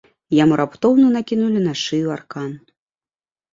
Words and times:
Яму 0.43 0.55
раптоўна 0.61 1.09
накінулі 1.17 1.63
на 1.67 1.73
шыю 1.83 2.07
аркан. 2.17 2.51